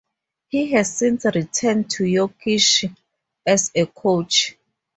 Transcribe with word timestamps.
He 0.47 0.71
has 0.71 0.97
since 0.97 1.25
returned 1.25 1.91
to 1.91 2.05
Yorkshire 2.05 2.95
as 3.45 3.71
a 3.75 3.85
coach. 3.85 4.57